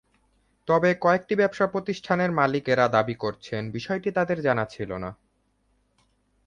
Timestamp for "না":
4.97-5.09